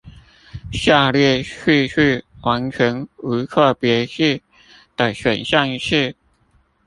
[0.73, 4.41] 下列敘述完全無錯別字
[4.97, 6.15] 的選項是